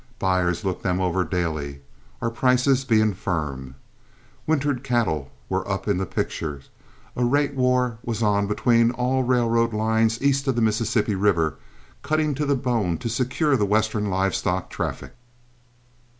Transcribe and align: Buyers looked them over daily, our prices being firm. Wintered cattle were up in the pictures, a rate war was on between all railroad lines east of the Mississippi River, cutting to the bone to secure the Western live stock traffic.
Buyers 0.17 0.65
looked 0.65 0.81
them 0.81 0.99
over 0.99 1.23
daily, 1.23 1.79
our 2.23 2.31
prices 2.31 2.83
being 2.83 3.13
firm. 3.13 3.75
Wintered 4.47 4.83
cattle 4.83 5.29
were 5.47 5.69
up 5.69 5.87
in 5.87 5.99
the 5.99 6.07
pictures, 6.07 6.69
a 7.15 7.23
rate 7.23 7.53
war 7.53 7.99
was 8.03 8.23
on 8.23 8.47
between 8.47 8.89
all 8.89 9.21
railroad 9.21 9.73
lines 9.75 10.19
east 10.19 10.47
of 10.47 10.55
the 10.55 10.59
Mississippi 10.63 11.13
River, 11.13 11.59
cutting 12.01 12.33
to 12.33 12.47
the 12.47 12.55
bone 12.55 12.97
to 12.97 13.09
secure 13.09 13.55
the 13.55 13.63
Western 13.63 14.09
live 14.09 14.33
stock 14.33 14.71
traffic. 14.71 15.13